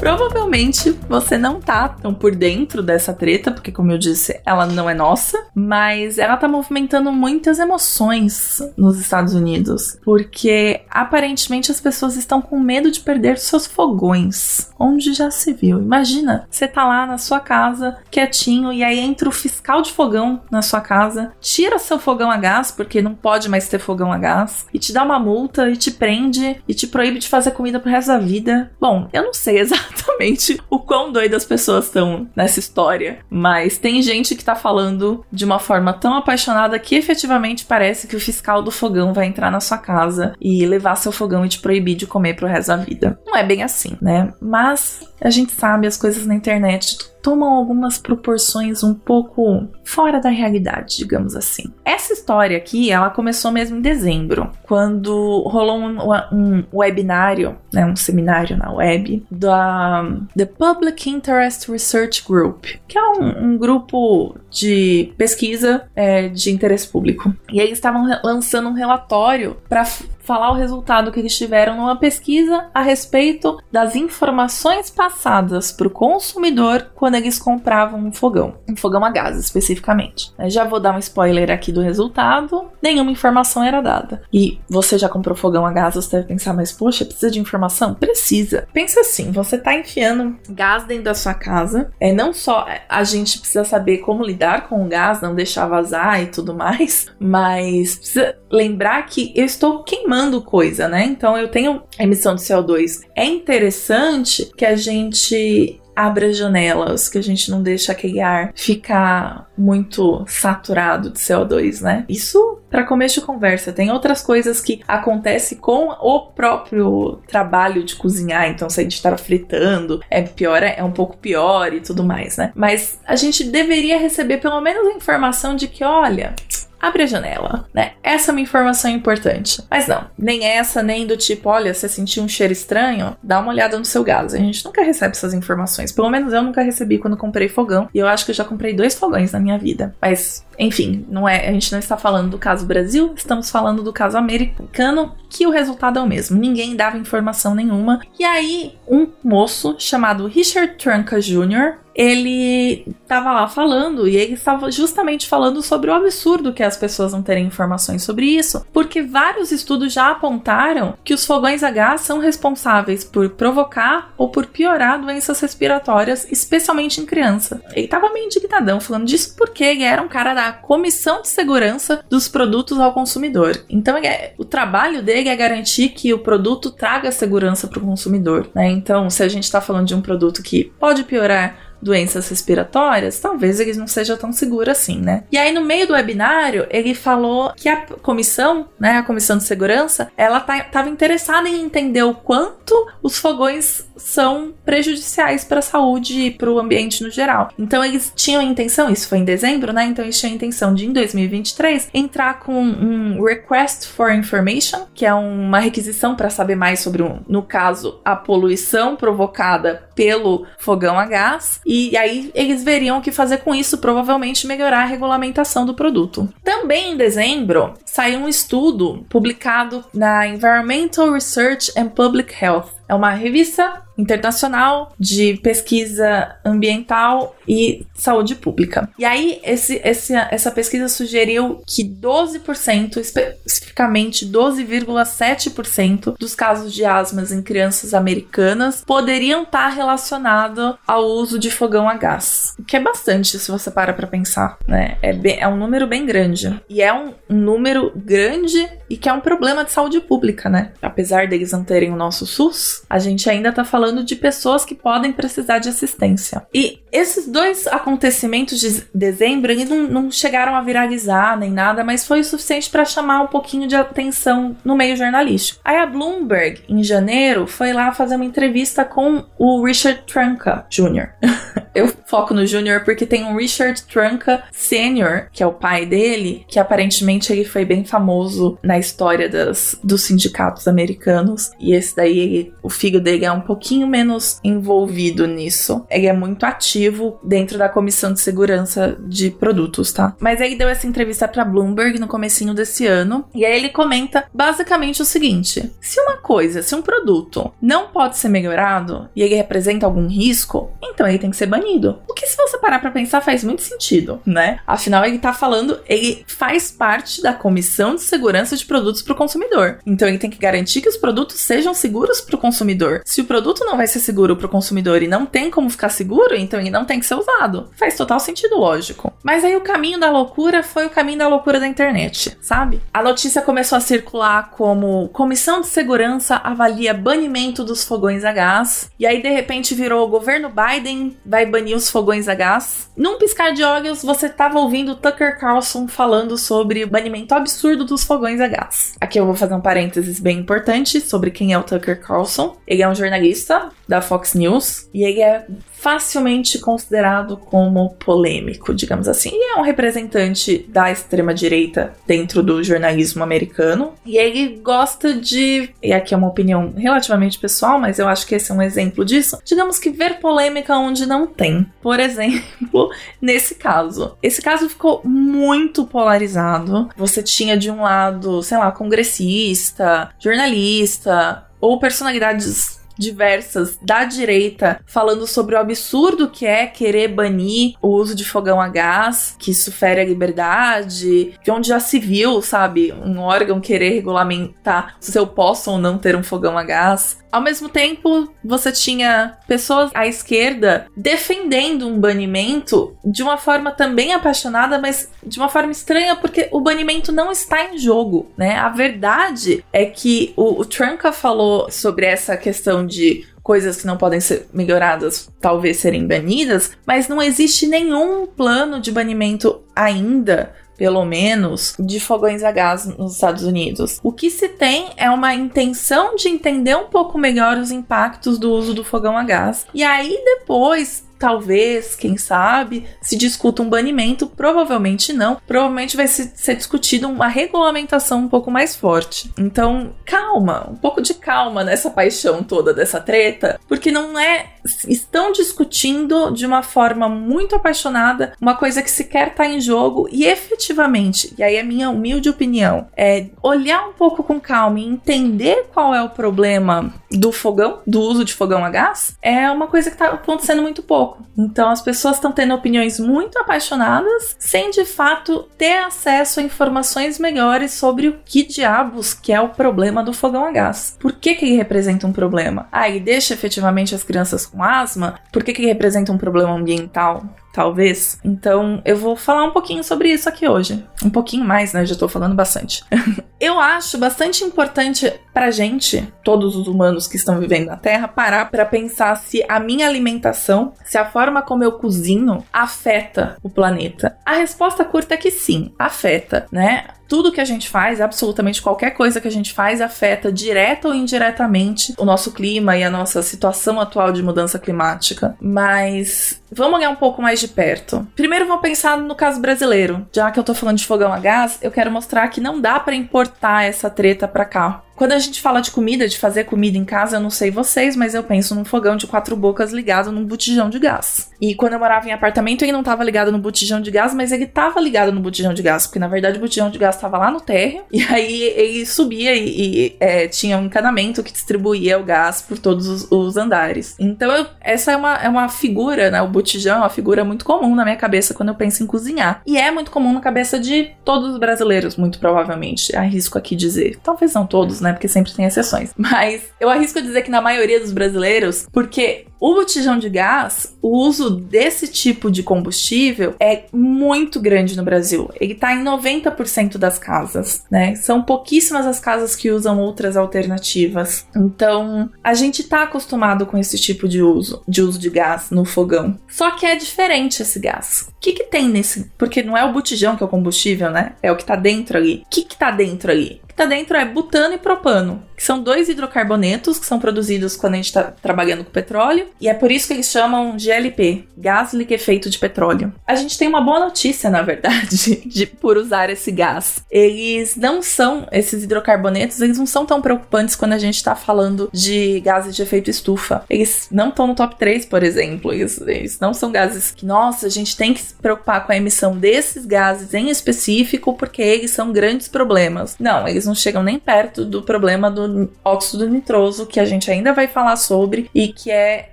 Provavelmente 0.00 0.98
você 1.06 1.36
não 1.36 1.60
tá 1.60 1.86
tão 1.86 2.14
por 2.14 2.34
dentro 2.34 2.82
dessa 2.82 3.12
treta, 3.12 3.52
porque, 3.52 3.70
como 3.70 3.92
eu 3.92 3.98
disse, 3.98 4.40
ela 4.46 4.64
não 4.64 4.88
é 4.88 4.94
nossa, 4.94 5.38
mas 5.54 6.16
ela 6.16 6.38
tá 6.38 6.48
movimentando 6.48 7.12
muitas 7.12 7.58
emoções 7.58 8.62
nos 8.78 8.98
Estados 8.98 9.34
Unidos, 9.34 9.98
porque 10.02 10.80
aparentemente 10.90 11.70
as 11.70 11.82
pessoas 11.82 12.16
estão 12.16 12.40
com 12.40 12.58
medo 12.58 12.90
de 12.90 13.00
perder 13.00 13.36
seus 13.36 13.66
fogões, 13.66 14.70
onde 14.78 15.12
já 15.12 15.30
se 15.30 15.52
viu. 15.52 15.78
Imagina, 15.78 16.46
você 16.50 16.66
tá 16.66 16.86
lá 16.86 17.04
na 17.04 17.18
sua 17.18 17.38
casa, 17.38 17.98
quietinho, 18.10 18.72
e 18.72 18.82
aí 18.82 18.98
entra 18.98 19.28
o 19.28 19.32
fiscal 19.32 19.82
de 19.82 19.92
fogão 19.92 20.40
na 20.50 20.62
sua 20.62 20.80
casa, 20.80 21.32
tira 21.42 21.78
seu 21.78 21.98
fogão 21.98 22.30
a 22.30 22.38
gás, 22.38 22.70
porque 22.70 23.02
não 23.02 23.14
pode 23.14 23.50
mais 23.50 23.68
ter 23.68 23.78
fogão 23.78 24.10
a 24.10 24.16
gás, 24.16 24.66
e 24.72 24.78
te 24.78 24.94
dá 24.94 25.04
uma 25.04 25.18
multa, 25.18 25.68
e 25.68 25.76
te 25.76 25.90
prende, 25.90 26.62
e 26.66 26.72
te 26.72 26.86
proíbe 26.86 27.18
de 27.18 27.28
fazer 27.28 27.50
comida 27.50 27.78
pro 27.78 27.90
resto 27.90 28.08
da 28.08 28.18
vida. 28.18 28.70
Bom, 28.80 29.06
eu 29.12 29.24
não 29.24 29.34
sei 29.34 29.58
exatamente 29.60 29.89
exatamente 29.92 30.60
o 30.68 30.78
quão 30.78 31.12
doidas 31.12 31.42
as 31.42 31.48
pessoas 31.48 31.86
estão 31.86 32.28
nessa 32.34 32.58
história, 32.58 33.18
mas 33.30 33.78
tem 33.78 34.02
gente 34.02 34.34
que 34.34 34.44
tá 34.44 34.54
falando 34.54 35.24
de 35.32 35.44
uma 35.44 35.58
forma 35.58 35.92
tão 35.92 36.14
apaixonada 36.14 36.78
que 36.78 36.94
efetivamente 36.94 37.64
parece 37.64 38.06
que 38.06 38.16
o 38.16 38.20
fiscal 38.20 38.62
do 38.62 38.70
fogão 38.70 39.12
vai 39.12 39.26
entrar 39.26 39.50
na 39.50 39.60
sua 39.60 39.78
casa 39.78 40.34
e 40.40 40.66
levar 40.66 40.96
seu 40.96 41.12
fogão 41.12 41.44
e 41.44 41.48
te 41.48 41.60
proibir 41.60 41.96
de 41.96 42.06
comer 42.06 42.34
pro 42.34 42.46
resto 42.46 42.68
da 42.68 42.76
vida. 42.76 43.18
Não 43.26 43.36
é 43.36 43.44
bem 43.44 43.62
assim, 43.62 43.96
né? 44.00 44.32
Mas 44.40 45.00
a 45.20 45.30
gente 45.30 45.52
sabe 45.52 45.86
as 45.86 45.96
coisas 45.96 46.26
na 46.26 46.34
internet 46.34 46.96
tomam 47.22 47.50
algumas 47.50 47.98
proporções 47.98 48.82
um 48.82 48.94
pouco 48.94 49.68
fora 49.84 50.20
da 50.20 50.28
realidade, 50.28 50.98
digamos 50.98 51.34
assim. 51.34 51.64
Essa 51.84 52.12
história 52.12 52.56
aqui, 52.56 52.90
ela 52.90 53.10
começou 53.10 53.50
mesmo 53.50 53.78
em 53.78 53.80
dezembro, 53.80 54.50
quando 54.62 55.42
rolou 55.46 55.78
um, 55.78 55.98
um 56.32 56.64
webinário, 56.72 57.56
né, 57.72 57.84
um 57.84 57.96
seminário 57.96 58.56
na 58.56 58.72
web 58.72 59.24
da 59.30 60.04
The 60.36 60.46
Public 60.46 61.08
Interest 61.08 61.70
Research 61.70 62.24
Group, 62.26 62.66
que 62.86 62.98
é 62.98 63.02
um, 63.02 63.46
um 63.46 63.58
grupo 63.58 64.36
de 64.50 65.12
pesquisa 65.16 65.88
é, 65.94 66.28
de 66.28 66.50
interesse 66.50 66.88
público. 66.88 67.34
E 67.52 67.60
eles 67.60 67.74
estavam 67.74 68.06
lançando 68.22 68.68
um 68.68 68.74
relatório 68.74 69.56
para 69.68 69.84
falar 70.30 70.50
o 70.50 70.54
resultado 70.54 71.10
que 71.10 71.18
eles 71.18 71.36
tiveram 71.36 71.76
numa 71.76 71.96
pesquisa 71.96 72.66
a 72.72 72.82
respeito 72.82 73.60
das 73.72 73.96
informações 73.96 74.88
passadas 74.88 75.72
para 75.72 75.88
o 75.88 75.90
consumidor 75.90 76.90
quando 76.94 77.16
eles 77.16 77.38
compravam 77.38 77.98
um 77.98 78.12
fogão, 78.12 78.54
um 78.68 78.76
fogão 78.76 79.04
a 79.04 79.10
gás 79.10 79.36
especificamente. 79.36 80.32
Eu 80.38 80.50
já 80.50 80.64
vou 80.64 80.78
dar 80.78 80.94
um 80.94 80.98
spoiler 80.98 81.50
aqui 81.50 81.72
do 81.72 81.80
resultado: 81.80 82.68
nenhuma 82.80 83.10
informação 83.10 83.62
era 83.62 83.80
dada. 83.80 84.22
E 84.32 84.60
você 84.68 84.96
já 84.98 85.08
comprou 85.08 85.36
fogão 85.36 85.66
a 85.66 85.72
gás, 85.72 85.94
você 85.94 86.18
deve 86.18 86.28
pensar, 86.28 86.54
mas 86.54 86.70
poxa, 86.70 87.04
precisa 87.04 87.30
de 87.30 87.40
informação? 87.40 87.94
Precisa. 87.94 88.68
Pensa 88.72 89.00
assim: 89.00 89.32
você 89.32 89.56
está 89.56 89.74
enfiando 89.74 90.38
gás 90.48 90.84
dentro 90.84 91.04
da 91.04 91.14
sua 91.14 91.34
casa, 91.34 91.90
é 91.98 92.12
não 92.12 92.32
só 92.32 92.66
a 92.88 93.02
gente 93.02 93.38
precisa 93.38 93.64
saber 93.64 93.98
como 93.98 94.24
lidar 94.24 94.39
com 94.68 94.84
o 94.84 94.88
gás, 94.88 95.20
não 95.20 95.34
deixar 95.34 95.66
vazar 95.66 96.22
e 96.22 96.26
tudo 96.26 96.54
mais, 96.54 97.06
mas 97.18 97.96
precisa 97.96 98.36
lembrar 98.50 99.06
que 99.06 99.32
eu 99.34 99.44
estou 99.44 99.82
queimando 99.82 100.42
coisa, 100.42 100.88
né? 100.88 101.04
Então 101.04 101.36
eu 101.36 101.48
tenho 101.48 101.82
emissão 101.98 102.34
de 102.34 102.42
CO2. 102.42 103.00
É 103.14 103.24
interessante 103.24 104.50
que 104.56 104.64
a 104.64 104.76
gente 104.76 105.79
abra 105.94 106.32
janelas, 106.32 107.08
que 107.08 107.18
a 107.18 107.22
gente 107.22 107.50
não 107.50 107.62
deixa 107.62 107.92
aquele 107.92 108.20
ar 108.20 108.52
ficar 108.54 109.50
muito 109.56 110.24
saturado 110.26 111.10
de 111.10 111.18
CO2, 111.18 111.82
né? 111.82 112.04
Isso 112.08 112.58
para 112.70 112.84
começo 112.84 113.20
de 113.20 113.26
conversa. 113.26 113.72
Tem 113.72 113.90
outras 113.90 114.22
coisas 114.22 114.60
que 114.60 114.80
acontecem 114.86 115.58
com 115.58 115.88
o 115.88 116.20
próprio 116.20 117.20
trabalho 117.26 117.82
de 117.82 117.96
cozinhar. 117.96 118.48
Então, 118.48 118.70
se 118.70 118.80
a 118.80 118.82
gente 118.84 119.02
tá 119.02 119.16
fritando, 119.16 120.00
é 120.08 120.22
pior, 120.22 120.62
é 120.62 120.82
um 120.82 120.92
pouco 120.92 121.16
pior 121.16 121.72
e 121.74 121.80
tudo 121.80 122.04
mais, 122.04 122.36
né? 122.36 122.52
Mas 122.54 123.00
a 123.04 123.16
gente 123.16 123.44
deveria 123.44 123.98
receber 123.98 124.38
pelo 124.38 124.60
menos 124.60 124.86
a 124.86 124.96
informação 124.96 125.56
de 125.56 125.66
que, 125.66 125.82
olha, 125.82 126.34
abre 126.80 127.02
a 127.02 127.06
janela, 127.06 127.68
né? 127.74 127.92
Essa 128.02 128.30
é 128.30 128.32
uma 128.32 128.40
informação 128.40 128.90
importante. 128.90 129.62
Mas 129.70 129.86
não, 129.86 130.06
nem 130.18 130.44
essa, 130.44 130.82
nem 130.82 131.06
do 131.06 131.16
tipo, 131.16 131.48
olha, 131.48 131.74
você 131.74 131.88
sentiu 131.88 132.22
um 132.22 132.28
cheiro 132.28 132.52
estranho, 132.52 133.16
dá 133.22 133.38
uma 133.38 133.50
olhada 133.50 133.78
no 133.78 133.84
seu 133.84 134.02
gás. 134.02 134.34
A 134.34 134.38
gente 134.38 134.64
nunca 134.64 134.82
recebe 134.82 135.12
essas 135.12 135.34
informações. 135.34 135.92
Pelo 135.92 136.10
menos 136.10 136.32
eu 136.32 136.42
nunca 136.42 136.62
recebi 136.62 136.98
quando 136.98 137.16
comprei 137.16 137.48
fogão. 137.48 137.88
E 137.94 137.98
eu 137.98 138.08
acho 138.08 138.24
que 138.24 138.30
eu 138.30 138.34
já 138.34 138.44
comprei 138.44 138.74
dois 138.74 138.94
fogões 138.94 139.32
na 139.32 139.38
minha 139.38 139.58
vida. 139.58 139.94
Mas, 140.00 140.44
enfim, 140.58 141.04
não 141.08 141.28
é, 141.28 141.48
a 141.48 141.52
gente 141.52 141.70
não 141.72 141.78
está 141.78 141.96
falando 141.96 142.30
do 142.30 142.38
caso 142.38 142.66
Brasil, 142.66 143.12
estamos 143.16 143.50
falando 143.50 143.82
do 143.82 143.92
caso 143.92 144.16
americano, 144.16 145.14
que 145.28 145.46
o 145.46 145.50
resultado 145.50 145.98
é 145.98 146.02
o 146.02 146.06
mesmo. 146.06 146.38
Ninguém 146.38 146.74
dava 146.74 146.98
informação 146.98 147.54
nenhuma. 147.54 148.00
E 148.18 148.24
aí, 148.24 148.74
um 148.88 149.08
moço 149.22 149.76
chamado 149.78 150.26
Richard 150.26 150.74
Trunca 150.76 151.20
Jr., 151.20 151.78
ele 151.94 152.84
estava 153.02 153.32
lá 153.32 153.48
falando 153.48 154.08
e 154.08 154.16
ele 154.16 154.34
estava 154.34 154.70
justamente 154.70 155.28
falando 155.28 155.62
sobre 155.62 155.90
o 155.90 155.94
absurdo 155.94 156.52
que 156.52 156.62
é 156.62 156.66
as 156.66 156.76
pessoas 156.76 157.12
não 157.12 157.22
terem 157.22 157.46
informações 157.46 158.02
sobre 158.02 158.26
isso, 158.26 158.64
porque 158.72 159.02
vários 159.02 159.50
estudos 159.50 159.92
já 159.92 160.10
apontaram 160.10 160.94
que 161.04 161.14
os 161.14 161.26
fogões 161.26 161.62
a 161.62 161.70
gás 161.70 162.02
são 162.02 162.18
responsáveis 162.18 163.04
por 163.04 163.30
provocar 163.30 164.12
ou 164.16 164.28
por 164.28 164.46
piorar 164.46 165.00
doenças 165.00 165.40
respiratórias, 165.40 166.26
especialmente 166.30 167.00
em 167.00 167.06
criança. 167.06 167.62
Ele 167.72 167.86
estava 167.86 168.12
meio 168.12 168.26
indignadão 168.26 168.80
falando 168.80 169.06
disso 169.06 169.34
porque 169.36 169.64
ele 169.64 169.82
era 169.82 170.02
um 170.02 170.08
cara 170.08 170.34
da 170.34 170.52
Comissão 170.52 171.22
de 171.22 171.28
Segurança 171.28 172.04
dos 172.08 172.28
Produtos 172.28 172.78
ao 172.78 172.92
Consumidor. 172.92 173.64
Então, 173.68 173.96
é, 173.98 174.34
o 174.38 174.44
trabalho 174.44 175.02
dele 175.02 175.28
é 175.28 175.36
garantir 175.36 175.90
que 175.90 176.12
o 176.12 176.18
produto 176.18 176.70
traga 176.70 177.10
segurança 177.12 177.66
para 177.66 177.78
o 177.78 177.82
consumidor. 177.82 178.48
Né? 178.54 178.70
Então, 178.70 179.10
se 179.10 179.22
a 179.22 179.28
gente 179.28 179.44
está 179.44 179.60
falando 179.60 179.86
de 179.86 179.94
um 179.94 180.00
produto 180.00 180.42
que 180.42 180.64
pode 180.78 181.04
piorar 181.04 181.69
doenças 181.80 182.28
respiratórias, 182.28 183.18
talvez 183.18 183.60
eles 183.60 183.76
não 183.76 183.86
seja 183.86 184.16
tão 184.16 184.32
seguro 184.32 184.70
assim, 184.70 185.00
né? 185.00 185.24
E 185.30 185.38
aí 185.38 185.52
no 185.52 185.64
meio 185.64 185.86
do 185.86 185.94
webinário, 185.94 186.66
ele 186.70 186.94
falou 186.94 187.52
que 187.56 187.68
a 187.68 187.86
comissão, 188.02 188.68
né, 188.78 188.98
a 188.98 189.02
comissão 189.02 189.38
de 189.38 189.44
segurança, 189.44 190.10
ela 190.16 190.38
estava 190.38 190.64
tá, 190.64 190.88
interessada 190.88 191.48
em 191.48 191.62
entender 191.62 192.02
o 192.02 192.14
quanto 192.14 192.74
os 193.02 193.18
fogões 193.18 193.89
são 194.00 194.52
prejudiciais 194.64 195.44
para 195.44 195.58
a 195.58 195.62
saúde 195.62 196.20
e 196.20 196.30
para 196.30 196.50
o 196.50 196.58
ambiente 196.58 197.02
no 197.02 197.10
geral. 197.10 197.50
Então 197.58 197.84
eles 197.84 198.12
tinham 198.14 198.40
a 198.40 198.44
intenção, 198.44 198.90
isso 198.90 199.08
foi 199.08 199.18
em 199.18 199.24
dezembro, 199.24 199.72
né? 199.72 199.84
Então 199.84 200.04
eles 200.04 200.18
tinham 200.18 200.32
a 200.32 200.36
intenção 200.36 200.74
de 200.74 200.86
em 200.86 200.92
2023 200.92 201.90
entrar 201.94 202.40
com 202.40 202.60
um 202.60 203.22
request 203.22 203.86
for 203.86 204.12
information, 204.12 204.86
que 204.94 205.06
é 205.06 205.14
uma 205.14 205.58
requisição 205.58 206.14
para 206.14 206.30
saber 206.30 206.54
mais 206.54 206.80
sobre, 206.80 207.02
um, 207.02 207.20
no 207.28 207.42
caso, 207.42 208.00
a 208.04 208.16
poluição 208.16 208.96
provocada 208.96 209.88
pelo 209.94 210.46
fogão 210.58 210.98
a 210.98 211.04
gás 211.04 211.60
e 211.66 211.96
aí 211.96 212.30
eles 212.34 212.64
veriam 212.64 212.98
o 212.98 213.02
que 213.02 213.12
fazer 213.12 213.38
com 213.38 213.54
isso, 213.54 213.78
provavelmente 213.78 214.46
melhorar 214.46 214.82
a 214.82 214.86
regulamentação 214.86 215.66
do 215.66 215.74
produto. 215.74 216.28
Também 216.42 216.92
em 216.92 216.96
dezembro 216.96 217.74
saiu 217.84 218.20
um 218.20 218.28
estudo 218.28 219.04
publicado 219.08 219.84
na 219.92 220.26
Environmental 220.26 221.12
Research 221.12 221.72
and 221.76 221.88
Public 221.88 222.32
Health 222.42 222.80
é 222.90 222.94
uma 222.94 223.10
revista 223.10 223.82
internacional 224.00 224.92
de 224.98 225.38
pesquisa 225.42 226.36
ambiental 226.44 227.36
e 227.46 227.86
saúde 227.94 228.34
pública. 228.34 228.88
E 228.98 229.04
aí, 229.04 229.40
esse, 229.42 229.80
esse, 229.84 230.14
essa 230.14 230.50
pesquisa 230.50 230.88
sugeriu 230.88 231.62
que 231.66 231.84
12%, 231.84 232.96
especificamente 232.98 234.26
12,7% 234.26 236.16
dos 236.18 236.34
casos 236.34 236.72
de 236.72 236.84
asmas 236.84 237.32
em 237.32 237.42
crianças 237.42 237.92
americanas 237.92 238.84
poderiam 238.86 239.42
estar 239.42 239.68
relacionados 239.68 240.76
ao 240.86 241.04
uso 241.04 241.38
de 241.38 241.50
fogão 241.50 241.88
a 241.88 241.94
gás. 241.94 242.54
O 242.58 242.64
que 242.64 242.76
é 242.76 242.80
bastante, 242.80 243.38
se 243.38 243.50
você 243.50 243.70
para 243.70 243.92
para 243.92 244.06
pensar, 244.06 244.58
né? 244.66 244.96
É, 245.02 245.12
bem, 245.12 245.38
é 245.40 245.48
um 245.48 245.56
número 245.56 245.86
bem 245.86 246.06
grande. 246.06 246.60
E 246.68 246.80
é 246.80 246.92
um, 246.92 247.14
um 247.28 247.36
número 247.36 247.92
grande 247.94 248.68
e 248.88 248.96
que 248.96 249.08
é 249.08 249.12
um 249.12 249.20
problema 249.20 249.64
de 249.64 249.72
saúde 249.72 250.00
pública, 250.00 250.48
né? 250.48 250.72
Apesar 250.80 251.26
deles 251.26 251.52
não 251.52 251.64
terem 251.64 251.92
o 251.92 251.96
nosso 251.96 252.26
SUS, 252.26 252.82
a 252.88 252.98
gente 252.98 253.28
ainda 253.28 253.52
tá 253.52 253.64
falando 253.64 253.89
falando 253.90 254.04
de 254.04 254.14
pessoas 254.14 254.64
que 254.64 254.74
podem 254.74 255.12
precisar 255.12 255.58
de 255.58 255.68
assistência. 255.68 256.46
E 256.54 256.78
esses 256.92 257.26
dois 257.26 257.66
acontecimentos 257.66 258.60
de 258.60 258.84
dezembro 258.94 259.52
não, 259.68 259.88
não 259.88 260.10
chegaram 260.10 260.54
a 260.54 260.62
viralizar 260.62 261.38
nem 261.38 261.50
nada, 261.50 261.84
mas 261.84 262.06
foi 262.06 262.20
o 262.20 262.24
suficiente 262.24 262.70
para 262.70 262.84
chamar 262.84 263.22
um 263.22 263.26
pouquinho 263.26 263.66
de 263.66 263.76
atenção 263.76 264.56
no 264.64 264.76
meio 264.76 264.96
jornalístico. 264.96 265.60
Aí 265.64 265.76
a 265.76 265.86
Bloomberg, 265.86 266.62
em 266.68 266.82
janeiro, 266.82 267.46
foi 267.46 267.72
lá 267.72 267.92
fazer 267.92 268.16
uma 268.16 268.24
entrevista 268.24 268.84
com 268.84 269.24
o 269.38 269.64
Richard 269.64 270.02
Trunka 270.06 270.66
Jr. 270.70 271.10
Eu 271.72 271.92
foco 272.06 272.34
no 272.34 272.44
Jr. 272.44 272.84
porque 272.84 273.06
tem 273.06 273.24
um 273.24 273.36
Richard 273.36 273.80
Trunka 273.84 274.42
Sr., 274.50 275.28
que 275.32 275.42
é 275.42 275.46
o 275.46 275.52
pai 275.52 275.86
dele, 275.86 276.44
que 276.48 276.58
aparentemente 276.58 277.32
ele 277.32 277.44
foi 277.44 277.64
bem 277.64 277.84
famoso 277.84 278.58
na 278.60 278.76
história 278.76 279.28
das, 279.28 279.78
dos 279.82 280.02
sindicatos 280.02 280.66
americanos. 280.66 281.52
E 281.60 281.72
esse 281.72 281.94
daí, 281.94 282.52
o 282.60 282.68
filho 282.68 283.00
dele 283.00 283.24
é 283.24 283.30
um 283.30 283.40
pouquinho 283.40 283.86
menos 283.86 284.40
envolvido 284.42 285.28
nisso. 285.28 285.86
Ele 285.88 286.06
é 286.06 286.12
muito 286.12 286.44
ativo 286.44 286.79
dentro 287.22 287.58
da 287.58 287.68
comissão 287.68 288.12
de 288.12 288.20
segurança 288.20 288.96
de 289.00 289.30
produtos, 289.30 289.92
tá? 289.92 290.14
Mas 290.18 290.40
aí 290.40 290.56
deu 290.56 290.68
essa 290.68 290.86
entrevista 290.86 291.26
para 291.28 291.44
Bloomberg 291.44 291.98
no 291.98 292.08
comecinho 292.08 292.54
desse 292.54 292.86
ano, 292.86 293.24
e 293.34 293.44
aí 293.44 293.56
ele 293.56 293.68
comenta 293.70 294.24
basicamente 294.32 295.02
o 295.02 295.04
seguinte: 295.04 295.70
se 295.80 296.00
uma 296.00 296.16
coisa, 296.18 296.62
se 296.62 296.74
um 296.74 296.82
produto 296.82 297.52
não 297.60 297.88
pode 297.88 298.16
ser 298.16 298.28
melhorado 298.28 299.08
e 299.14 299.22
ele 299.22 299.34
representa 299.34 299.86
algum 299.86 300.06
risco, 300.06 300.70
então 300.82 301.06
ele 301.06 301.18
tem 301.18 301.30
que 301.30 301.36
ser 301.36 301.46
banido. 301.46 301.98
O 302.08 302.14
que 302.14 302.26
se 302.26 302.36
você 302.50 302.58
parar 302.58 302.78
para 302.80 302.90
pensar 302.90 303.20
faz 303.20 303.44
muito 303.44 303.62
sentido, 303.62 304.20
né? 304.26 304.60
Afinal 304.66 305.04
ele 305.04 305.18
tá 305.18 305.32
falando, 305.32 305.80
ele 305.86 306.24
faz 306.26 306.70
parte 306.70 307.22
da 307.22 307.32
comissão 307.32 307.94
de 307.94 308.02
segurança 308.02 308.56
de 308.56 308.64
produtos 308.64 309.02
para 309.02 309.12
o 309.12 309.16
consumidor. 309.16 309.78
Então 309.86 310.08
ele 310.08 310.18
tem 310.18 310.30
que 310.30 310.38
garantir 310.38 310.80
que 310.80 310.88
os 310.88 310.96
produtos 310.96 311.36
sejam 311.36 311.72
seguros 311.72 312.20
para 312.20 312.36
o 312.36 312.38
consumidor. 312.38 313.02
Se 313.04 313.20
o 313.20 313.24
produto 313.24 313.64
não 313.64 313.76
vai 313.76 313.86
ser 313.86 314.00
seguro 314.00 314.36
para 314.36 314.46
o 314.46 314.50
consumidor 314.50 315.02
e 315.02 315.08
não 315.08 315.26
tem 315.26 315.50
como 315.50 315.70
ficar 315.70 315.88
seguro, 315.88 316.34
então 316.34 316.60
ele 316.60 316.70
não 316.70 316.84
tem 316.84 316.98
que 316.98 317.06
ser 317.06 317.14
usado. 317.14 317.70
Faz 317.76 317.96
total 317.96 318.20
sentido 318.20 318.56
lógico. 318.56 319.12
Mas 319.22 319.44
aí 319.44 319.56
o 319.56 319.60
caminho 319.60 319.98
da 319.98 320.10
loucura 320.10 320.62
foi 320.62 320.86
o 320.86 320.90
caminho 320.90 321.18
da 321.18 321.28
loucura 321.28 321.60
da 321.60 321.66
internet, 321.66 322.36
sabe? 322.40 322.80
A 322.92 323.02
notícia 323.02 323.42
começou 323.42 323.76
a 323.76 323.80
circular 323.80 324.50
como 324.50 325.08
comissão 325.08 325.60
de 325.60 325.66
segurança 325.66 326.36
avalia 326.36 326.94
banimento 326.94 327.62
dos 327.62 327.84
fogões 327.84 328.24
a 328.24 328.32
gás. 328.32 328.90
E 328.98 329.06
aí 329.06 329.22
de 329.22 329.28
repente 329.28 329.74
virou 329.74 330.04
o 330.04 330.08
governo 330.08 330.50
Biden 330.50 331.16
vai 331.24 331.46
banir 331.46 331.76
os 331.76 331.90
fogões 331.90 332.28
a 332.28 332.34
gás. 332.40 332.90
Num 332.96 333.18
piscar 333.18 333.52
de 333.52 333.62
olhos, 333.62 334.02
você 334.02 334.26
estava 334.26 334.58
ouvindo 334.58 334.94
Tucker 334.94 335.38
Carlson 335.38 335.86
falando 335.86 336.38
sobre 336.38 336.84
o 336.84 336.88
banimento 336.88 337.34
absurdo 337.34 337.84
dos 337.84 338.02
fogões 338.02 338.40
a 338.40 338.48
gás. 338.48 338.94
Aqui 338.98 339.20
eu 339.20 339.26
vou 339.26 339.34
fazer 339.34 339.52
um 339.52 339.60
parênteses 339.60 340.18
bem 340.18 340.38
importante 340.38 341.02
sobre 341.02 341.30
quem 341.30 341.52
é 341.52 341.58
o 341.58 341.62
Tucker 341.62 342.00
Carlson. 342.00 342.56
Ele 342.66 342.82
é 342.82 342.88
um 342.88 342.94
jornalista 342.94 343.68
da 343.86 344.00
Fox 344.00 344.34
News 344.34 344.88
e 344.94 345.04
ele 345.04 345.20
é 345.20 345.44
facilmente 345.72 346.58
considerado 346.58 347.36
como 347.36 347.94
polêmico, 347.94 348.74
digamos 348.74 349.08
assim. 349.08 349.30
E 349.32 349.56
é 349.56 349.58
um 349.58 349.62
representante 349.62 350.64
da 350.68 350.90
extrema-direita 350.90 351.94
dentro 352.06 352.42
do 352.42 352.62
jornalismo 352.62 353.22
americano. 353.22 353.94
E 354.04 354.18
ele 354.18 354.60
gosta 354.62 355.14
de. 355.14 355.70
E 355.82 355.92
aqui 355.92 356.12
é 356.12 356.16
uma 356.16 356.28
opinião 356.28 356.72
relativamente 356.76 357.38
pessoal, 357.38 357.78
mas 357.78 357.98
eu 357.98 358.06
acho 358.06 358.26
que 358.26 358.34
esse 358.34 358.52
é 358.52 358.54
um 358.54 358.62
exemplo 358.62 359.04
disso. 359.04 359.38
Digamos 359.44 359.78
que 359.78 359.90
ver 359.90 360.20
polêmica 360.20 360.76
onde 360.76 361.06
não 361.06 361.26
tem. 361.26 361.66
Por 361.80 361.98
exemplo, 361.98 362.29
nesse 363.20 363.54
caso. 363.54 364.16
Esse 364.22 364.40
caso 364.42 364.68
ficou 364.68 365.00
muito 365.04 365.84
polarizado. 365.84 366.88
Você 366.96 367.22
tinha 367.22 367.56
de 367.56 367.70
um 367.70 367.82
lado, 367.82 368.42
sei 368.42 368.58
lá, 368.58 368.70
congressista, 368.72 370.10
jornalista 370.18 371.46
ou 371.60 371.78
personalidades 371.78 372.80
diversas 373.00 373.78
da 373.80 374.04
direita 374.04 374.80
falando 374.84 375.26
sobre 375.26 375.54
o 375.54 375.58
absurdo 375.58 376.28
que 376.28 376.44
é 376.44 376.66
querer 376.66 377.08
banir 377.08 377.74
o 377.80 377.88
uso 377.88 378.14
de 378.14 378.24
fogão 378.24 378.60
a 378.60 378.68
gás, 378.68 379.34
que 379.38 379.50
isso 379.50 379.72
fere 379.72 380.02
a 380.02 380.04
liberdade, 380.04 381.32
que 381.42 381.50
onde 381.50 381.68
já 381.68 381.80
se 381.80 381.98
viu, 381.98 382.42
sabe, 382.42 382.92
um 382.92 383.18
órgão 383.20 383.58
querer 383.58 383.94
regulamentar 383.94 384.96
se 385.00 385.18
eu 385.18 385.26
posso 385.26 385.70
ou 385.70 385.78
não 385.78 385.96
ter 385.96 386.14
um 386.14 386.22
fogão 386.22 386.58
a 386.58 386.62
gás. 386.62 387.18
Ao 387.30 387.40
mesmo 387.40 387.68
tempo, 387.68 388.32
você 388.44 388.72
tinha 388.72 389.38
pessoas 389.46 389.90
à 389.94 390.06
esquerda 390.06 390.86
defendendo 390.96 391.86
um 391.86 391.98
banimento 391.98 392.96
de 393.04 393.22
uma 393.22 393.36
forma 393.36 393.70
também 393.70 394.12
apaixonada, 394.12 394.78
mas 394.78 395.10
de 395.24 395.38
uma 395.38 395.48
forma 395.48 395.70
estranha, 395.70 396.16
porque 396.16 396.48
o 396.50 396.60
banimento 396.60 397.12
não 397.12 397.30
está 397.30 397.64
em 397.64 397.78
jogo, 397.78 398.30
né? 398.36 398.56
A 398.56 398.68
verdade 398.68 399.64
é 399.72 399.84
que 399.84 400.32
o, 400.36 400.60
o 400.60 400.64
Trunka 400.64 401.12
falou 401.12 401.70
sobre 401.70 402.06
essa 402.06 402.36
questão 402.36 402.86
de 402.86 403.26
coisas 403.42 403.80
que 403.80 403.86
não 403.86 403.96
podem 403.96 404.20
ser 404.20 404.46
melhoradas 404.52 405.28
talvez 405.40 405.78
serem 405.78 406.06
banidas, 406.06 406.72
mas 406.86 407.08
não 407.08 407.20
existe 407.20 407.66
nenhum 407.66 408.26
plano 408.26 408.80
de 408.80 408.92
banimento 408.92 409.62
ainda 409.74 410.54
pelo 410.80 411.04
menos, 411.04 411.74
de 411.78 412.00
fogões 412.00 412.42
a 412.42 412.50
gás 412.50 412.86
nos 412.86 413.12
Estados 413.12 413.44
Unidos. 413.44 414.00
O 414.02 414.10
que 414.10 414.30
se 414.30 414.48
tem 414.48 414.88
é 414.96 415.10
uma 415.10 415.34
intenção 415.34 416.16
de 416.16 416.26
entender 416.26 416.74
um 416.74 416.86
pouco 416.86 417.18
melhor 417.18 417.58
os 417.58 417.70
impactos 417.70 418.38
do 418.38 418.50
uso 418.50 418.72
do 418.72 418.82
fogão 418.82 419.14
a 419.14 419.22
gás. 419.22 419.66
E 419.74 419.84
aí 419.84 420.18
depois 420.24 421.04
talvez, 421.20 421.94
quem 421.94 422.16
sabe, 422.16 422.86
se 423.02 423.14
discuta 423.14 423.62
um 423.62 423.68
banimento, 423.68 424.26
provavelmente 424.26 425.12
não. 425.12 425.36
Provavelmente 425.46 425.94
vai 425.94 426.08
ser 426.08 426.56
discutido 426.56 427.06
uma 427.06 427.28
regulamentação 427.28 428.20
um 428.20 428.28
pouco 428.28 428.50
mais 428.50 428.74
forte. 428.74 429.30
Então, 429.38 429.92
calma, 430.06 430.66
um 430.70 430.76
pouco 430.76 431.02
de 431.02 431.12
calma 431.12 431.62
nessa 431.62 431.90
paixão 431.90 432.42
toda 432.42 432.72
dessa 432.72 432.98
treta, 432.98 433.60
porque 433.68 433.92
não 433.92 434.18
é. 434.18 434.46
Estão 434.86 435.32
discutindo 435.32 436.30
de 436.30 436.46
uma 436.46 436.62
forma 436.62 437.08
muito 437.08 437.56
apaixonada 437.56 438.32
uma 438.40 438.54
coisa 438.54 438.82
que 438.82 438.90
sequer 438.90 439.28
está 439.28 439.46
em 439.46 439.60
jogo 439.60 440.08
e 440.10 440.24
efetivamente, 440.24 441.34
e 441.36 441.42
aí 441.42 441.58
a 441.58 441.64
minha 441.64 441.90
humilde 441.90 442.28
opinião, 442.28 442.88
é 442.96 443.26
olhar 443.42 443.88
um 443.88 443.92
pouco 443.92 444.22
com 444.22 444.40
calma 444.40 444.78
e 444.78 444.86
entender 444.86 445.68
qual 445.72 445.94
é 445.94 446.02
o 446.02 446.10
problema 446.10 446.92
do 447.10 447.32
fogão, 447.32 447.80
do 447.86 448.00
uso 448.00 448.24
de 448.24 448.34
fogão 448.34 448.64
a 448.64 448.70
gás, 448.70 449.16
é 449.20 449.50
uma 449.50 449.66
coisa 449.66 449.90
que 449.90 449.96
está 449.96 450.08
acontecendo 450.08 450.62
muito 450.62 450.82
pouco. 450.82 451.22
Então 451.36 451.70
as 451.70 451.82
pessoas 451.82 452.16
estão 452.16 452.32
tendo 452.32 452.54
opiniões 452.54 453.00
muito 453.00 453.38
apaixonadas, 453.38 454.36
sem 454.38 454.70
de 454.70 454.84
fato 454.84 455.48
ter 455.56 455.78
acesso 455.78 456.40
a 456.40 456.42
informações 456.42 457.18
melhores 457.18 457.72
sobre 457.72 458.08
o 458.08 458.18
que 458.24 458.42
diabos 458.42 459.14
que 459.14 459.32
é 459.32 459.40
o 459.40 459.48
problema 459.48 460.02
do 460.02 460.12
fogão 460.12 460.44
a 460.44 460.52
gás. 460.52 460.96
Por 461.00 461.12
que, 461.12 461.34
que 461.34 461.44
ele 461.44 461.56
representa 461.56 462.06
um 462.06 462.12
problema? 462.12 462.68
Ah, 462.70 462.88
e 462.88 463.00
deixa 463.00 463.34
efetivamente 463.34 463.94
as 463.94 464.02
crianças 464.02 464.49
com 464.50 464.62
asma? 464.62 465.18
Por 465.32 465.42
que, 465.42 465.52
que 465.52 465.66
representa 465.66 466.12
um 466.12 466.18
problema 466.18 466.52
ambiental? 466.52 467.24
talvez. 467.52 468.18
Então, 468.24 468.80
eu 468.84 468.96
vou 468.96 469.16
falar 469.16 469.44
um 469.44 469.50
pouquinho 469.50 469.82
sobre 469.82 470.12
isso 470.12 470.28
aqui 470.28 470.48
hoje. 470.48 470.84
Um 471.04 471.10
pouquinho 471.10 471.44
mais, 471.44 471.72
né? 471.72 471.84
Já 471.84 471.96
tô 471.96 472.08
falando 472.08 472.34
bastante. 472.34 472.84
eu 473.40 473.58
acho 473.58 473.98
bastante 473.98 474.44
importante 474.44 475.12
pra 475.32 475.50
gente, 475.50 476.12
todos 476.22 476.56
os 476.56 476.66
humanos 476.66 477.06
que 477.06 477.16
estão 477.16 477.38
vivendo 477.38 477.66
na 477.66 477.76
Terra, 477.76 478.08
parar 478.08 478.50
para 478.50 478.64
pensar 478.64 479.16
se 479.16 479.44
a 479.48 479.58
minha 479.58 479.86
alimentação, 479.86 480.72
se 480.84 480.98
a 480.98 481.04
forma 481.04 481.42
como 481.42 481.64
eu 481.64 481.72
cozinho 481.72 482.44
afeta 482.52 483.36
o 483.42 483.50
planeta. 483.50 484.16
A 484.24 484.34
resposta 484.34 484.84
curta 484.84 485.14
é 485.14 485.16
que 485.16 485.30
sim, 485.30 485.72
afeta, 485.78 486.46
né? 486.52 486.84
Tudo 487.10 487.32
que 487.32 487.40
a 487.40 487.44
gente 487.44 487.68
faz, 487.68 488.00
absolutamente 488.00 488.62
qualquer 488.62 488.92
coisa 488.92 489.20
que 489.20 489.26
a 489.26 489.32
gente 489.32 489.52
faz, 489.52 489.80
afeta 489.80 490.30
direta 490.30 490.86
ou 490.86 490.94
indiretamente 490.94 491.92
o 491.98 492.04
nosso 492.04 492.30
clima 492.30 492.76
e 492.76 492.84
a 492.84 492.88
nossa 492.88 493.20
situação 493.20 493.80
atual 493.80 494.12
de 494.12 494.22
mudança 494.22 494.60
climática. 494.60 495.36
Mas 495.40 496.40
vamos 496.52 496.78
olhar 496.78 496.88
um 496.88 496.94
pouco 496.94 497.20
mais 497.20 497.40
de 497.40 497.48
perto. 497.48 498.06
Primeiro 498.14 498.46
vamos 498.46 498.62
pensar 498.62 498.96
no 498.96 499.16
caso 499.16 499.40
brasileiro. 499.40 500.06
Já 500.12 500.30
que 500.30 500.38
eu 500.38 500.44
tô 500.44 500.54
falando 500.54 500.78
de 500.78 500.86
fogão 500.86 501.12
a 501.12 501.18
gás, 501.18 501.58
eu 501.60 501.72
quero 501.72 501.90
mostrar 501.90 502.28
que 502.28 502.40
não 502.40 502.60
dá 502.60 502.78
para 502.78 502.94
importar 502.94 503.64
essa 503.64 503.90
treta 503.90 504.28
para 504.28 504.44
cá. 504.44 504.84
Quando 505.00 505.12
a 505.12 505.18
gente 505.18 505.40
fala 505.40 505.62
de 505.62 505.70
comida, 505.70 506.06
de 506.06 506.18
fazer 506.18 506.44
comida 506.44 506.76
em 506.76 506.84
casa, 506.84 507.16
eu 507.16 507.20
não 507.20 507.30
sei 507.30 507.50
vocês, 507.50 507.96
mas 507.96 508.14
eu 508.14 508.22
penso 508.22 508.54
num 508.54 508.66
fogão 508.66 508.98
de 508.98 509.06
quatro 509.06 509.34
bocas 509.34 509.72
ligado 509.72 510.12
num 510.12 510.26
botijão 510.26 510.68
de 510.68 510.78
gás. 510.78 511.30
E 511.40 511.54
quando 511.54 511.72
eu 511.72 511.78
morava 511.78 512.06
em 512.06 512.12
apartamento, 512.12 512.62
ele 512.62 512.72
não 512.72 512.80
estava 512.80 513.02
ligado 513.02 513.32
no 513.32 513.38
botijão 513.38 513.80
de 513.80 513.90
gás, 513.90 514.12
mas 514.12 514.30
ele 514.30 514.44
estava 514.44 514.78
ligado 514.78 515.10
no 515.10 515.22
botijão 515.22 515.54
de 515.54 515.62
gás, 515.62 515.86
porque 515.86 515.98
na 515.98 516.06
verdade 516.06 516.36
o 516.36 516.40
botijão 516.42 516.68
de 516.68 516.78
gás 516.78 516.96
estava 516.96 517.16
lá 517.16 517.30
no 517.30 517.40
térreo, 517.40 517.82
e 517.90 518.02
aí 518.02 518.42
ele 518.42 518.84
subia 518.84 519.34
e, 519.34 519.48
e 519.48 519.96
é, 519.98 520.28
tinha 520.28 520.58
um 520.58 520.66
encanamento 520.66 521.22
que 521.22 521.32
distribuía 521.32 521.98
o 521.98 522.04
gás 522.04 522.42
por 522.42 522.58
todos 522.58 522.86
os, 522.86 523.10
os 523.10 523.38
andares. 523.38 523.96
Então, 523.98 524.30
eu, 524.30 524.44
essa 524.60 524.92
é 524.92 524.96
uma, 524.98 525.14
é 525.14 525.30
uma 525.30 525.48
figura, 525.48 526.10
né? 526.10 526.20
O 526.20 526.28
botijão 526.28 526.76
é 526.76 526.80
uma 526.80 526.90
figura 526.90 527.24
muito 527.24 527.46
comum 527.46 527.74
na 527.74 527.84
minha 527.84 527.96
cabeça 527.96 528.34
quando 528.34 528.50
eu 528.50 528.54
penso 528.54 528.82
em 528.82 528.86
cozinhar. 528.86 529.40
E 529.46 529.56
é 529.56 529.70
muito 529.70 529.90
comum 529.90 530.12
na 530.12 530.20
cabeça 530.20 530.60
de 530.60 530.90
todos 531.06 531.30
os 531.30 531.38
brasileiros, 531.38 531.96
muito 531.96 532.18
provavelmente. 532.18 532.94
Arrisco 532.94 533.38
aqui 533.38 533.56
dizer. 533.56 533.98
Talvez 534.02 534.34
não 534.34 534.46
todos, 534.46 534.82
né? 534.82 534.89
Né? 534.90 534.92
Porque 534.92 535.08
sempre 535.08 535.32
tem 535.32 535.44
exceções. 535.44 535.90
Mas 535.96 536.42
eu 536.60 536.68
arrisco 536.68 537.00
dizer 537.00 537.22
que 537.22 537.30
na 537.30 537.40
maioria 537.40 537.80
dos 537.80 537.92
brasileiros, 537.92 538.66
porque 538.72 539.26
o 539.40 539.54
botijão 539.54 539.98
de 539.98 540.10
gás, 540.10 540.76
o 540.82 540.98
uso 540.98 541.30
desse 541.30 541.88
tipo 541.88 542.30
de 542.30 542.42
combustível 542.42 543.34
é 543.40 543.64
muito 543.72 544.38
grande 544.38 544.76
no 544.76 544.84
Brasil. 544.84 545.30
Ele 545.40 545.54
está 545.54 545.74
em 545.74 545.82
90% 545.82 546.76
das 546.76 546.98
casas, 546.98 547.64
né? 547.70 547.94
São 547.94 548.22
pouquíssimas 548.22 548.86
as 548.86 549.00
casas 549.00 549.34
que 549.34 549.50
usam 549.50 549.80
outras 549.80 550.16
alternativas. 550.16 551.26
Então, 551.34 552.10
a 552.22 552.34
gente 552.34 552.60
está 552.60 552.82
acostumado 552.82 553.46
com 553.46 553.56
esse 553.56 553.78
tipo 553.78 554.06
de 554.06 554.22
uso, 554.22 554.62
de 554.68 554.82
uso 554.82 554.98
de 554.98 555.08
gás 555.08 555.50
no 555.50 555.64
fogão. 555.64 556.18
Só 556.28 556.50
que 556.50 556.66
é 556.66 556.76
diferente 556.76 557.40
esse 557.40 557.58
gás. 557.58 558.08
O 558.10 558.20
que, 558.20 558.32
que 558.32 558.44
tem 558.44 558.68
nesse? 558.68 559.10
Porque 559.16 559.42
não 559.42 559.56
é 559.56 559.64
o 559.64 559.72
botijão 559.72 560.16
que 560.16 560.22
é 560.22 560.26
o 560.26 560.28
combustível, 560.28 560.90
né? 560.90 561.12
É 561.22 561.32
o 561.32 561.36
que 561.36 561.42
está 561.42 561.56
dentro 561.56 561.96
ali. 561.96 562.22
O 562.26 562.28
que, 562.28 562.42
que 562.42 562.56
tá 562.56 562.70
dentro 562.70 563.10
ali? 563.10 563.40
Tá 563.60 563.66
dentro 563.66 563.94
é 563.94 564.06
butano 564.06 564.54
e 564.54 564.58
propano 564.58 565.22
que 565.40 565.46
são 565.46 565.62
dois 565.62 565.88
hidrocarbonetos 565.88 566.78
que 566.78 566.84
são 566.84 567.00
produzidos 567.00 567.56
quando 567.56 567.72
a 567.72 567.76
gente 567.78 567.86
está 567.86 568.02
trabalhando 568.02 568.62
com 568.62 568.70
petróleo, 568.70 569.28
e 569.40 569.48
é 569.48 569.54
por 569.54 569.72
isso 569.72 569.86
que 569.86 569.94
eles 569.94 570.10
chamam 570.10 570.58
GLP, 570.58 571.24
gás 571.34 571.72
liquefeito 571.72 572.28
de 572.28 572.38
petróleo. 572.38 572.92
A 573.06 573.14
gente 573.14 573.38
tem 573.38 573.48
uma 573.48 573.62
boa 573.62 573.80
notícia, 573.80 574.28
na 574.28 574.42
verdade, 574.42 575.22
de, 575.24 575.46
por 575.46 575.78
usar 575.78 576.10
esse 576.10 576.30
gás. 576.30 576.84
Eles 576.90 577.56
não 577.56 577.80
são, 577.80 578.28
esses 578.30 578.64
hidrocarbonetos, 578.64 579.40
eles 579.40 579.56
não 579.56 579.64
são 579.64 579.86
tão 579.86 580.02
preocupantes 580.02 580.54
quando 580.54 580.74
a 580.74 580.78
gente 580.78 580.96
está 580.96 581.14
falando 581.14 581.70
de 581.72 582.20
gases 582.20 582.54
de 582.54 582.60
efeito 582.60 582.90
estufa. 582.90 583.42
Eles 583.48 583.88
não 583.90 584.10
estão 584.10 584.26
no 584.26 584.34
top 584.34 584.56
3, 584.56 584.84
por 584.84 585.02
exemplo. 585.02 585.54
Eles, 585.54 585.80
eles 585.80 586.20
não 586.20 586.34
são 586.34 586.52
gases 586.52 586.90
que, 586.90 587.06
nossa, 587.06 587.46
a 587.46 587.50
gente 587.50 587.74
tem 587.78 587.94
que 587.94 588.02
se 588.02 588.12
preocupar 588.12 588.66
com 588.66 588.72
a 588.72 588.76
emissão 588.76 589.16
desses 589.16 589.64
gases 589.64 590.12
em 590.12 590.28
específico, 590.28 591.14
porque 591.14 591.40
eles 591.40 591.70
são 591.70 591.92
grandes 591.92 592.28
problemas. 592.28 592.96
Não, 593.00 593.26
eles 593.26 593.46
não 593.46 593.49
chegam 593.54 593.82
nem 593.82 593.98
perto 593.98 594.44
do 594.44 594.62
problema 594.62 595.10
do 595.10 595.50
óxido 595.64 596.08
nitroso, 596.08 596.66
que 596.66 596.80
a 596.80 596.84
gente 596.84 597.10
ainda 597.10 597.32
vai 597.32 597.46
falar 597.46 597.76
sobre 597.76 598.30
e 598.34 598.48
que 598.48 598.70
é 598.70 599.10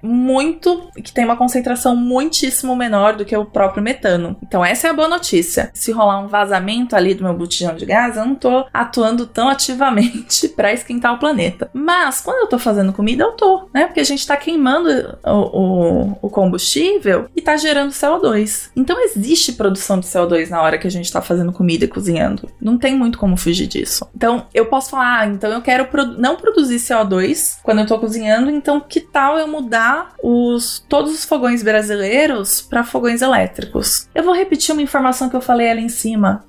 muito, 0.02 0.90
que 1.04 1.12
tem 1.12 1.26
uma 1.26 1.38
concentração 1.38 1.96
muitíssimo 1.96 2.76
menor 2.76 3.16
do 3.16 3.26
que 3.26 3.36
o 3.36 3.46
próprio 3.46 3.84
metano. 3.84 4.36
Então 4.44 4.64
essa 4.64 4.88
é 4.88 4.90
a 4.90 4.94
boa 4.94 5.08
notícia. 5.08 5.72
Se 5.74 5.92
rolar 5.92 6.20
um 6.20 6.28
vazamento 6.28 6.96
ali 6.96 7.14
do 7.14 7.24
meu 7.24 7.34
botijão 7.34 7.76
de 7.76 7.86
gás, 7.86 8.18
eu 8.18 8.26
não 8.26 8.36
tô 8.36 8.66
atuando 8.74 9.26
tão 9.26 9.50
ativamente 9.50 10.50
para 10.56 10.74
esquentar 10.74 11.14
o 11.14 11.20
planeta. 11.20 11.70
Mas 11.74 12.22
quando 12.22 12.40
eu 12.40 12.48
tô 12.48 12.60
fazendo 12.60 12.94
comida, 12.94 13.24
eu 13.24 13.32
tô, 13.32 13.70
né? 13.74 13.86
Porque 13.86 14.00
a 14.00 14.06
gente 14.06 14.26
tá 14.26 14.36
queimando 14.36 14.90
o, 15.24 15.32
o, 15.32 16.18
o 16.24 16.30
combustível 16.30 17.28
e 17.36 17.42
tá 17.42 17.56
gerando 17.58 17.92
CO2. 17.92 18.70
Então 18.76 19.00
existe 19.04 19.54
produção 19.54 20.00
de 20.00 20.08
CO2 20.08 20.50
na 20.50 20.62
hora 20.62 20.78
que 20.78 20.88
a 20.88 20.92
gente 20.92 21.12
tá 21.12 21.22
fazendo 21.22 21.52
comida 21.52 21.86
e 21.86 21.88
cozinhando. 21.88 22.50
Não 22.60 22.78
tem 22.78 22.96
muito 22.96 23.18
como 23.18 23.38
fugir 23.38 23.68
disso. 23.68 24.08
Então 24.16 24.27
eu 24.54 24.66
posso 24.66 24.92
falar, 24.92 25.20
ah, 25.20 25.26
então 25.28 25.52
eu 25.52 25.62
quero 25.62 25.88
não 26.18 26.36
produzir 26.36 26.78
CO2 26.78 27.60
quando 27.64 27.80
eu 27.80 27.88
tô 27.88 28.00
cozinhando, 28.00 28.50
então 28.50 28.80
que 28.80 29.00
tal 29.00 29.38
eu 29.38 29.48
mudar 29.48 30.14
os 30.24 30.84
todos 30.88 31.14
os 31.14 31.26
fogões 31.26 31.64
brasileiros 31.64 32.62
para 32.62 32.84
fogões 32.84 33.22
elétricos? 33.22 34.08
Eu 34.14 34.24
vou 34.24 34.34
repetir 34.34 34.74
uma 34.74 34.82
informação 34.82 35.30
que 35.30 35.36
eu 35.36 35.42
falei 35.42 35.70
ali 35.70 35.82
em 35.82 35.90
cima. 35.90 36.44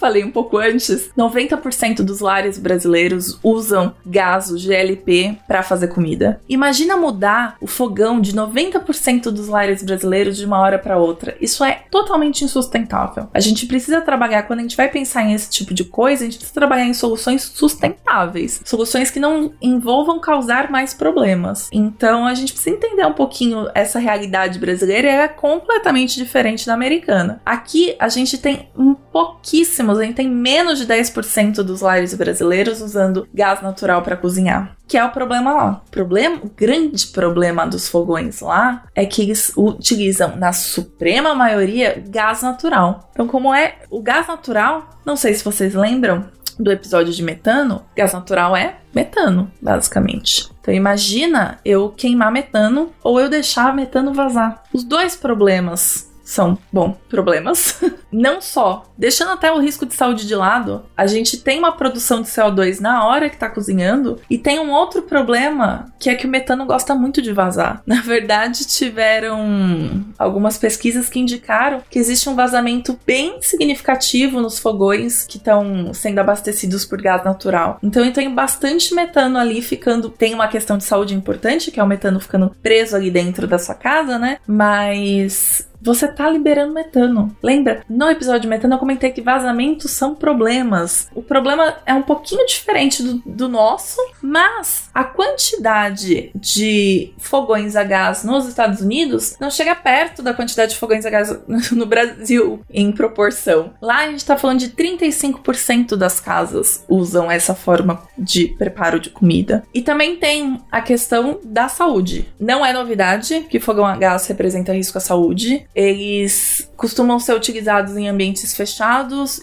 Falei 0.00 0.24
um 0.24 0.30
pouco 0.30 0.56
antes, 0.56 1.10
90% 1.16 1.96
dos 1.96 2.20
lares 2.20 2.58
brasileiros 2.58 3.38
usam 3.44 3.94
gás, 4.04 4.50
o 4.50 4.56
GLP, 4.56 5.36
para 5.46 5.62
fazer 5.62 5.88
comida. 5.88 6.40
Imagina 6.48 6.96
mudar 6.96 7.56
o 7.60 7.66
fogão 7.66 8.18
de 8.20 8.34
90% 8.34 9.24
dos 9.30 9.46
lares 9.46 9.82
brasileiros 9.82 10.38
de 10.38 10.46
uma 10.46 10.58
hora 10.58 10.78
para 10.78 10.96
outra. 10.96 11.36
Isso 11.40 11.62
é 11.62 11.82
totalmente 11.90 12.42
insustentável. 12.42 13.28
A 13.34 13.40
gente 13.40 13.66
precisa 13.66 14.00
trabalhar, 14.00 14.44
quando 14.44 14.60
a 14.60 14.62
gente 14.62 14.76
vai 14.76 14.88
pensar 14.88 15.22
em 15.22 15.34
esse 15.34 15.50
tipo 15.50 15.74
de 15.74 15.84
coisa, 15.84 16.22
a 16.22 16.24
gente 16.24 16.38
precisa 16.38 16.58
trabalhar 16.58 16.86
em 16.86 16.94
soluções 16.94 17.42
sustentáveis, 17.54 18.62
soluções 18.64 19.10
que 19.10 19.20
não 19.20 19.52
envolvam 19.60 20.18
causar 20.18 20.70
mais 20.70 20.94
problemas. 20.94 21.68
Então 21.70 22.26
a 22.26 22.32
gente 22.32 22.54
precisa 22.54 22.74
entender 22.74 23.04
um 23.04 23.12
pouquinho 23.12 23.68
essa 23.74 23.98
realidade 23.98 24.58
brasileira, 24.58 25.08
é 25.08 25.28
completamente 25.28 26.16
diferente 26.16 26.66
da 26.66 26.72
americana. 26.72 27.42
Aqui 27.44 27.94
a 27.98 28.08
gente 28.08 28.38
tem 28.38 28.70
um 28.76 28.94
pouquíssimo 29.20 29.92
a 29.92 30.02
gente 30.02 30.14
tem 30.14 30.28
menos 30.28 30.78
de 30.78 30.86
10% 30.86 31.56
dos 31.56 31.82
lares 31.82 32.14
brasileiros 32.14 32.80
usando 32.80 33.28
gás 33.34 33.60
natural 33.60 34.00
para 34.02 34.16
cozinhar. 34.16 34.76
Que 34.88 34.96
é 34.96 35.04
o 35.04 35.10
problema 35.10 35.52
lá. 35.52 35.82
O, 35.86 35.90
problema, 35.90 36.40
o 36.42 36.48
grande 36.48 37.06
problema 37.08 37.66
dos 37.66 37.88
fogões 37.88 38.40
lá 38.40 38.84
é 38.94 39.04
que 39.04 39.22
eles 39.22 39.52
utilizam, 39.56 40.36
na 40.36 40.52
suprema 40.52 41.34
maioria, 41.34 42.02
gás 42.08 42.42
natural. 42.42 43.10
Então, 43.12 43.28
como 43.28 43.54
é 43.54 43.76
o 43.90 44.02
gás 44.02 44.26
natural, 44.26 44.88
não 45.04 45.16
sei 45.16 45.34
se 45.34 45.44
vocês 45.44 45.74
lembram, 45.74 46.24
do 46.58 46.70
episódio 46.70 47.12
de 47.12 47.22
metano, 47.22 47.82
gás 47.96 48.12
natural 48.12 48.56
é 48.56 48.76
metano, 48.94 49.50
basicamente. 49.60 50.50
Então 50.60 50.74
imagina 50.74 51.58
eu 51.64 51.88
queimar 51.90 52.30
metano 52.30 52.90
ou 53.02 53.18
eu 53.18 53.30
deixar 53.30 53.74
metano 53.74 54.12
vazar. 54.12 54.62
Os 54.72 54.84
dois 54.84 55.16
problemas 55.16 56.10
são, 56.30 56.56
bom, 56.72 56.96
problemas. 57.08 57.80
Não 58.12 58.40
só, 58.40 58.84
deixando 59.00 59.32
até 59.32 59.50
o 59.50 59.58
risco 59.58 59.86
de 59.86 59.94
saúde 59.94 60.26
de 60.26 60.34
lado, 60.34 60.84
a 60.94 61.06
gente 61.06 61.38
tem 61.38 61.58
uma 61.58 61.72
produção 61.72 62.20
de 62.20 62.28
CO2 62.28 62.80
na 62.80 63.06
hora 63.06 63.30
que 63.30 63.38
tá 63.38 63.48
cozinhando 63.48 64.20
e 64.28 64.36
tem 64.36 64.60
um 64.60 64.70
outro 64.70 65.00
problema 65.00 65.90
que 65.98 66.10
é 66.10 66.14
que 66.14 66.26
o 66.26 66.30
metano 66.30 66.66
gosta 66.66 66.94
muito 66.94 67.22
de 67.22 67.32
vazar. 67.32 67.82
Na 67.88 68.02
verdade, 68.02 68.66
tiveram 68.66 70.04
algumas 70.18 70.58
pesquisas 70.58 71.08
que 71.08 71.18
indicaram 71.18 71.82
que 71.88 71.98
existe 71.98 72.28
um 72.28 72.34
vazamento 72.34 72.98
bem 73.06 73.40
significativo 73.40 74.38
nos 74.38 74.58
fogões 74.58 75.24
que 75.24 75.38
estão 75.38 75.94
sendo 75.94 76.18
abastecidos 76.18 76.84
por 76.84 77.00
gás 77.00 77.24
natural. 77.24 77.78
Então 77.82 78.04
eu 78.04 78.12
tenho 78.12 78.30
bastante 78.32 78.94
metano 78.94 79.38
ali 79.38 79.62
ficando. 79.62 80.10
Tem 80.10 80.34
uma 80.34 80.48
questão 80.48 80.76
de 80.76 80.84
saúde 80.84 81.14
importante, 81.14 81.70
que 81.70 81.80
é 81.80 81.82
o 81.82 81.86
metano 81.86 82.20
ficando 82.20 82.54
preso 82.62 82.96
ali 82.96 83.10
dentro 83.10 83.46
da 83.46 83.58
sua 83.58 83.74
casa, 83.74 84.18
né? 84.18 84.38
Mas 84.46 85.66
você 85.82 86.06
tá 86.06 86.28
liberando 86.28 86.74
metano. 86.74 87.34
Lembra? 87.42 87.82
No 87.88 88.10
episódio 88.10 88.42
de 88.42 88.48
metano 88.48 88.74
eu 88.74 88.78
comentei 88.90 89.12
que 89.12 89.20
vazamentos 89.20 89.92
são 89.92 90.16
problemas. 90.16 91.08
O 91.14 91.22
problema 91.22 91.76
é 91.86 91.94
um 91.94 92.02
pouquinho 92.02 92.44
diferente 92.44 93.02
do, 93.04 93.22
do 93.24 93.48
nosso, 93.48 93.96
mas 94.20 94.90
a 94.92 95.04
quantidade 95.04 96.32
de 96.34 97.12
fogões 97.18 97.76
a 97.76 97.84
gás 97.84 98.24
nos 98.24 98.48
Estados 98.48 98.80
Unidos 98.80 99.36
não 99.38 99.48
chega 99.48 99.76
perto 99.76 100.22
da 100.22 100.34
quantidade 100.34 100.72
de 100.72 100.78
fogões 100.78 101.06
a 101.06 101.10
gás 101.10 101.38
no 101.70 101.86
Brasil 101.86 102.64
em 102.68 102.90
proporção. 102.90 103.72
Lá 103.80 103.98
a 103.98 104.10
gente 104.10 104.24
tá 104.24 104.36
falando 104.36 104.58
de 104.58 104.70
35% 104.70 105.94
das 105.94 106.18
casas 106.18 106.84
usam 106.88 107.30
essa 107.30 107.54
forma 107.54 108.02
de 108.18 108.48
preparo 108.58 108.98
de 108.98 109.10
comida. 109.10 109.62
E 109.72 109.82
também 109.82 110.16
tem 110.16 110.60
a 110.70 110.80
questão 110.80 111.38
da 111.44 111.68
saúde. 111.68 112.28
Não 112.40 112.66
é 112.66 112.72
novidade 112.72 113.46
que 113.48 113.60
fogão 113.60 113.86
a 113.86 113.96
gás 113.96 114.26
representa 114.26 114.72
risco 114.72 114.98
à 114.98 115.00
saúde 115.00 115.64
eles 115.74 116.68
costumam 116.76 117.18
ser 117.20 117.34
utilizados 117.34 117.96
em 117.96 118.08
ambientes 118.08 118.54
fechados 118.54 118.79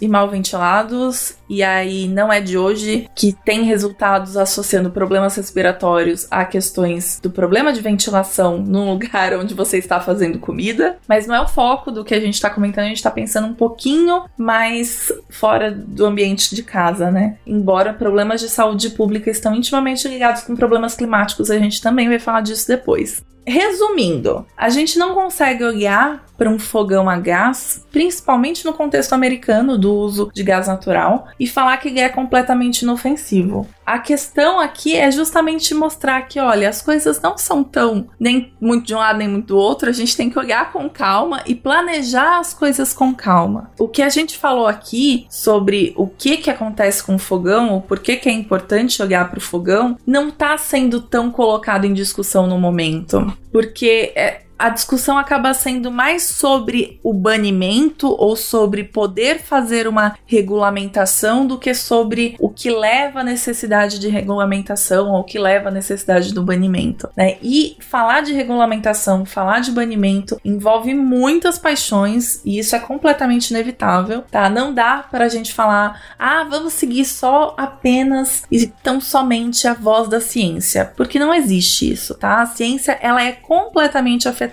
e 0.01 0.07
mal 0.07 0.29
ventilados, 0.29 1.35
e 1.49 1.61
aí 1.61 2.07
não 2.07 2.31
é 2.31 2.41
de 2.41 2.57
hoje 2.57 3.09
que 3.15 3.31
tem 3.45 3.63
resultados 3.63 4.35
associando 4.35 4.89
problemas 4.89 5.35
respiratórios 5.35 6.27
a 6.31 6.43
questões 6.43 7.19
do 7.21 7.29
problema 7.29 7.71
de 7.71 7.81
ventilação 7.81 8.57
no 8.65 8.91
lugar 8.91 9.33
onde 9.33 9.53
você 9.53 9.77
está 9.77 9.99
fazendo 9.99 10.39
comida, 10.39 10.97
mas 11.07 11.27
não 11.27 11.35
é 11.35 11.41
o 11.41 11.47
foco 11.47 11.91
do 11.91 12.03
que 12.03 12.15
a 12.15 12.19
gente 12.19 12.33
está 12.33 12.49
comentando, 12.49 12.85
a 12.85 12.87
gente 12.89 12.97
está 12.97 13.11
pensando 13.11 13.47
um 13.47 13.53
pouquinho 13.53 14.23
mais 14.37 15.11
fora 15.29 15.71
do 15.71 16.05
ambiente 16.05 16.55
de 16.55 16.63
casa, 16.63 17.11
né? 17.11 17.37
Embora 17.45 17.93
problemas 17.93 18.41
de 18.41 18.49
saúde 18.49 18.89
pública 18.89 19.29
estão 19.29 19.53
intimamente 19.53 20.07
ligados 20.07 20.41
com 20.41 20.55
problemas 20.55 20.95
climáticos, 20.95 21.51
a 21.51 21.59
gente 21.59 21.81
também 21.81 22.09
vai 22.09 22.19
falar 22.19 22.41
disso 22.41 22.67
depois. 22.67 23.23
Resumindo, 23.47 24.45
a 24.57 24.67
gente 24.67 24.99
não 24.99 25.15
consegue 25.15 25.63
olhar 25.63 26.27
para 26.37 26.49
um 26.49 26.59
fogão 26.59 27.09
a 27.09 27.17
gás, 27.17 27.85
principalmente 27.91 28.63
no 28.63 28.73
contexto 28.73 29.13
americano 29.13 29.77
do 29.77 29.93
uso 29.93 30.29
de 30.33 30.43
gás 30.43 30.67
natural, 30.67 31.27
e 31.39 31.47
falar 31.47 31.77
que 31.77 31.87
ele 31.87 31.99
é 31.99 32.09
completamente 32.09 32.81
inofensivo. 32.81 33.67
A 33.85 33.97
questão 33.97 34.59
aqui 34.59 34.95
é 34.95 35.09
justamente 35.09 35.73
mostrar 35.73 36.21
que, 36.23 36.39
olha, 36.39 36.69
as 36.69 36.81
coisas 36.81 37.21
não 37.21 37.37
são 37.37 37.63
tão 37.63 38.09
nem 38.19 38.53
muito 38.59 38.85
de 38.85 38.93
um 38.93 38.97
lado 38.97 39.17
nem 39.17 39.27
muito 39.27 39.47
do 39.47 39.57
outro, 39.57 39.89
a 39.89 39.93
gente 39.93 40.15
tem 40.15 40.29
que 40.29 40.37
olhar 40.37 40.71
com 40.71 40.89
calma 40.89 41.41
e 41.45 41.55
planejar 41.55 42.39
as 42.39 42.53
coisas 42.53 42.93
com 42.93 43.15
calma. 43.15 43.71
O 43.79 43.87
que 43.87 44.01
a 44.01 44.09
gente 44.09 44.37
falou 44.37 44.67
aqui 44.67 45.25
sobre 45.29 45.93
o 45.95 46.05
que 46.05 46.37
que 46.37 46.49
acontece 46.49 47.01
com 47.01 47.15
o 47.15 47.19
fogão, 47.19 47.77
o 47.77 47.81
porquê 47.81 48.17
que 48.17 48.29
é 48.29 48.33
importante 48.33 49.01
olhar 49.01 49.29
para 49.29 49.39
o 49.39 49.41
fogão, 49.41 49.97
não 50.05 50.27
está 50.27 50.57
sendo 50.57 51.01
tão 51.01 51.31
colocado 51.31 51.85
em 51.85 51.93
discussão 51.93 52.45
no 52.45 52.59
momento, 52.59 53.36
porque 53.51 54.13
é, 54.15 54.46
a 54.57 54.69
discussão 54.69 55.17
acaba 55.17 55.53
sendo 55.53 55.91
mais 55.91 56.23
sobre 56.23 56.99
o 57.03 57.13
banimento 57.13 58.07
ou 58.07 58.35
sobre 58.35 58.83
poder 58.83 59.39
fazer 59.39 59.87
uma 59.87 60.17
regulamentação 60.25 61.45
do 61.45 61.57
que 61.57 61.73
sobre 61.73 62.35
o 62.39 62.49
que 62.49 62.69
leva 62.69 63.19
à 63.19 63.23
necessidade 63.23 63.99
de 63.99 64.07
regulamentação 64.09 65.11
ou 65.11 65.19
o 65.19 65.23
que 65.23 65.37
leva 65.37 65.69
à 65.69 65.71
necessidade 65.71 66.33
do 66.33 66.43
banimento, 66.43 67.09
né? 67.15 67.37
E 67.41 67.77
falar 67.79 68.21
de 68.21 68.33
regulamentação, 68.33 69.25
falar 69.25 69.59
de 69.59 69.71
banimento 69.71 70.39
envolve 70.43 70.93
muitas 70.93 71.59
paixões 71.59 72.41
e 72.43 72.57
isso 72.57 72.75
é 72.75 72.79
completamente 72.79 73.51
inevitável, 73.51 74.23
tá? 74.31 74.49
Não 74.49 74.73
dá 74.73 75.05
para 75.09 75.25
a 75.25 75.29
gente 75.29 75.53
falar, 75.53 76.01
ah, 76.17 76.45
vamos 76.49 76.73
seguir 76.73 77.05
só 77.05 77.53
apenas 77.57 78.43
e 78.51 78.65
tão 78.65 78.99
somente 78.99 79.67
a 79.67 79.73
voz 79.73 80.09
da 80.09 80.19
ciência, 80.19 80.91
porque 80.97 81.19
não 81.19 81.33
existe 81.33 81.91
isso, 81.91 82.15
tá? 82.15 82.41
A 82.41 82.45
ciência 82.45 82.97
ela 83.01 83.21
é 83.21 83.31
completamente 83.31 84.27
afetada 84.27 84.46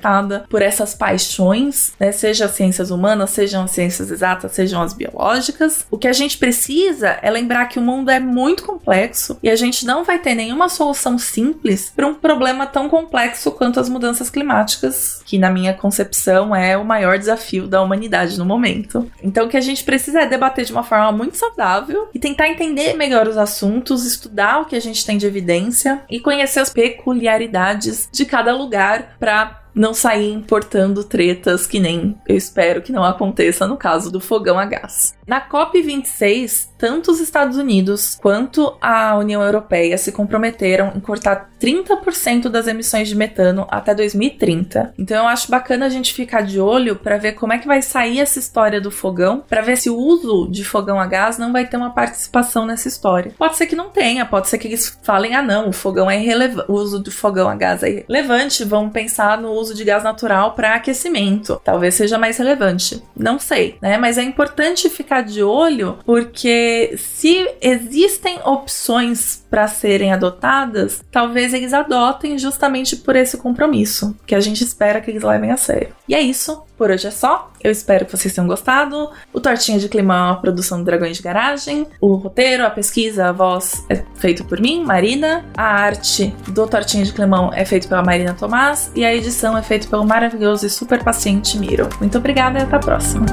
por 0.49 0.63
essas 0.63 0.95
paixões, 0.95 1.93
né? 1.99 2.13
Seja 2.13 2.47
as 2.47 2.53
ciências 2.53 2.91
humanas, 2.91 3.31
sejam 3.31 3.65
as 3.65 3.71
ciências 3.71 4.11
exatas, 4.11 4.53
sejam 4.53 4.83
as 4.83 4.93
biológicas. 4.93 5.87
O 5.91 5.99
que 5.99 6.09
a 6.09 6.13
gente 6.13 6.39
precisa 6.39 7.19
é 7.23 7.31
lembrar 7.31 7.67
que 7.67 7.79
o 7.79 7.83
mundo 7.83 8.11
é 8.11 8.21
muito 8.21 8.65
complexo 8.65 9.39
e 9.43 9.51
a 9.51 9.57
gente 9.57 9.85
não 9.87 10.05
vai 10.05 10.19
ter 10.19 10.35
nenhuma 10.35 10.69
solução 10.69 11.19
simples 11.19 11.93
para 11.95 12.07
um 12.07 12.15
problema 12.15 12.67
tão 12.67 12.89
complexo 12.89 13.51
quanto 13.53 13.81
as 13.81 13.89
mudanças 13.89 14.31
climáticas, 14.31 15.23
que 15.25 15.39
na 15.39 15.51
minha 15.51 15.75
concepção 15.75 16.55
é 16.55 16.77
o 16.77 16.85
maior 16.85 17.19
desafio 17.19 17.67
da 17.67 17.83
humanidade 17.83 18.39
no 18.39 18.45
momento. 18.45 19.11
Então 19.23 19.47
o 19.47 19.49
que 19.49 19.57
a 19.57 19.61
gente 19.61 19.85
precisa 19.85 20.21
é 20.21 20.27
debater 20.27 20.65
de 20.65 20.73
uma 20.73 20.83
forma 20.83 21.13
muito 21.13 21.37
saudável 21.37 22.09
e 22.15 22.19
tentar 22.19 22.49
entender 22.49 22.95
melhor 22.95 23.29
os 23.29 23.37
assuntos, 23.37 24.05
estudar 24.05 24.61
o 24.61 24.65
que 24.65 24.77
a 24.77 24.81
gente 24.81 25.05
tem 25.05 25.19
de 25.19 25.27
evidência 25.27 26.03
e 26.11 26.21
conhecer 26.21 26.61
as 26.61 26.71
peculiaridades 26.71 28.09
de 28.11 28.25
cada 28.25 28.55
lugar 28.55 29.17
para 29.19 29.64
não 29.75 29.93
sair 29.93 30.33
importando 30.33 31.03
tretas 31.03 31.67
que 31.67 31.81
nem 31.81 32.17
eu 32.29 32.37
espero 32.37 32.83
que 32.83 32.93
não 32.93 33.03
aconteça 33.03 33.67
no 33.67 33.77
caso 33.77 34.11
do 34.11 34.21
fogão 34.21 34.59
a 34.59 34.65
gás. 34.65 35.15
Na 35.27 35.41
COP26, 35.49 36.69
tanto 36.77 37.11
os 37.11 37.21
Estados 37.21 37.57
Unidos 37.57 38.19
quanto 38.21 38.77
a 38.81 39.17
União 39.17 39.43
Europeia 39.43 39.97
se 39.97 40.13
comprometeram 40.13 40.93
em 40.95 41.01
cortar 41.01 41.51
30% 41.61 42.49
das 42.51 42.67
emissões 42.67 43.09
de 43.09 43.17
metano 43.17 43.67
até 43.71 43.95
2030. 43.95 44.93
Então 44.99 45.23
eu 45.23 45.29
acho 45.29 45.51
bacana 45.51 45.87
a 45.87 45.89
gente 45.89 46.13
ficar 46.13 46.43
de 46.43 46.61
olho 46.61 46.97
para 46.97 47.17
ver 47.17 47.33
como 47.33 47.55
é 47.55 47.59
que 47.59 47.67
vai 47.67 47.81
sair 47.81 48.21
essa 48.21 48.39
história 48.39 48.81
do 48.81 48.91
fogão, 48.91 49.43
para 49.49 49.63
ver 49.63 49.77
se 49.77 49.89
o 49.89 49.97
uso 49.97 50.47
de 50.51 50.63
fogão 50.63 51.01
a 51.01 51.07
gás 51.07 51.39
não 51.39 51.53
vai 51.53 51.67
ter 51.67 51.79
uma 51.79 51.95
participação 51.95 52.67
nessa 52.67 52.89
história. 52.89 53.33
Pode 53.39 53.57
ser 53.57 53.67
que 53.67 53.75
não 53.75 53.89
tenha, 53.89 54.27
pode 54.27 54.49
ser 54.49 54.59
que 54.59 54.69
eles 54.69 54.99
falem: 55.03 55.35
"Ah, 55.35 55.43
não, 55.43 55.71
o 55.71 55.73
fogão 55.73 56.11
é 56.11 56.21
irrelevante, 56.21 56.71
o 56.71 56.75
uso 56.75 56.99
do 56.99 57.11
fogão 57.11 57.49
a 57.49 57.55
gás 57.55 57.83
é 57.83 57.89
irrelevante, 57.89 58.63
vamos 58.65 58.93
pensar 58.93 59.41
no 59.41 59.53
uso 59.53 59.75
de 59.75 59.85
gás 59.85 60.05
natural 60.05 60.53
para 60.53 60.75
aquecimento. 60.75 61.61
Talvez 61.65 61.95
seja 61.95 62.19
mais 62.19 62.37
relevante. 62.37 63.03
Não 63.17 63.39
sei, 63.39 63.79
né? 63.81 63.97
Mas 63.97 64.19
é 64.19 64.23
importante 64.23 64.91
ficar 65.15 65.23
de 65.23 65.43
olho 65.43 65.99
porque 66.05 66.97
se 66.99 67.49
existem 67.61 68.39
opções 68.45 69.45
para 69.49 69.69
serem 69.69 70.13
adotadas, 70.13 71.03
talvez 71.13 71.55
eles 71.55 71.73
adotem 71.73 72.37
justamente 72.39 72.97
por 72.97 73.15
esse 73.15 73.37
compromisso, 73.37 74.17
que 74.27 74.35
a 74.35 74.41
gente 74.41 74.65
espera 74.65 75.01
que 75.01 75.11
eles 75.11 75.23
levem 75.23 75.53
a 75.53 75.57
sério. 75.57 75.95
E 76.09 76.15
é 76.15 76.21
isso. 76.21 76.63
Por 76.77 76.91
hoje 76.91 77.07
é 77.07 77.11
só. 77.13 77.53
Eu 77.63 77.71
espero 77.71 78.05
que 78.05 78.17
vocês 78.17 78.35
tenham 78.35 78.49
gostado. 78.49 79.09
O 79.33 79.41
Tortinha 79.41 79.79
de 79.79 79.89
Clima 79.89 80.15
é 80.15 80.21
uma 80.23 80.41
produção 80.41 80.79
do 80.79 80.85
Dragões 80.85 81.17
de 81.17 81.23
Garagem. 81.23 81.87
O 82.01 82.17
roteiro, 82.17 82.67
a 82.67 82.71
pesquisa, 82.71 83.27
a 83.29 83.33
voz 83.33 83.85
é 83.89 84.03
feito 84.17 84.45
por 84.45 84.61
mim, 84.61 84.83
Marina. 84.83 85.45
A 85.57 85.63
arte 85.63 86.35
do 86.49 86.67
Tortinha 86.67 87.05
de 87.05 87.13
Climão 87.13 87.53
é 87.55 87.65
feito 87.65 87.89
pela 87.89 88.03
Marina 88.03 88.35
Tomás. 88.35 88.91
E 88.97 89.05
a 89.05 89.15
edição 89.15 89.57
é 89.57 89.63
feita 89.63 89.87
pelo 89.87 90.05
maravilhoso 90.05 90.67
e 90.67 90.71
super 90.71 91.05
paciente 91.05 91.57
Miro. 91.57 91.89
Muito 92.01 92.19
obrigada 92.19 92.59
e 92.59 92.63
até 92.63 92.75
a 92.75 92.81
próxima. 92.81 93.25